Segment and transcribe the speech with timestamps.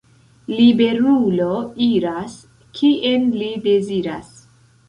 [0.59, 1.49] Liberulo
[1.89, 2.39] iras,
[2.81, 4.37] kien li deziras!